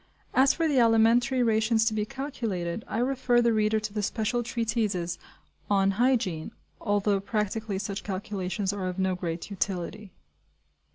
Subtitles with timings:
[0.33, 4.41] As for the alimentary rations to be calculated, I refer the reader to the special
[4.41, 5.19] treatises
[5.69, 10.11] on hygiene: although practically such calculations are of no great utility.